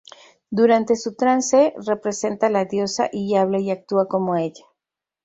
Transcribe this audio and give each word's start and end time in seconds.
Durante 0.49 0.95
su 0.95 1.13
trance, 1.15 1.75
representa 1.85 2.49
la 2.49 2.65
Diosa 2.65 3.07
y 3.13 3.35
habla 3.35 3.59
y 3.59 3.69
actúa 3.69 4.07
como 4.07 4.35
Ella. 4.35 4.65